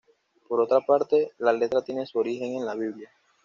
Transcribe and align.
Por 0.47 0.59
otra 0.61 0.81
parte, 0.81 1.29
la 1.37 1.53
letra 1.53 1.83
tiene 1.83 2.07
su 2.07 2.17
origen 2.17 2.55
en 2.55 2.65
la 2.65 2.73
Biblia. 2.73 3.11